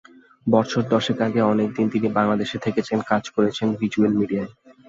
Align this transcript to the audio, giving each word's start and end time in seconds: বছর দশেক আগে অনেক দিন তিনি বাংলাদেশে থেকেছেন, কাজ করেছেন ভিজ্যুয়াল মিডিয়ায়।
বছর 0.47 0.81
দশেক 0.93 1.17
আগে 1.27 1.41
অনেক 1.53 1.69
দিন 1.77 1.85
তিনি 1.93 2.07
বাংলাদেশে 2.17 2.57
থেকেছেন, 2.65 2.99
কাজ 3.11 3.23
করেছেন 3.35 3.67
ভিজ্যুয়াল 3.79 4.13
মিডিয়ায়। 4.19 4.51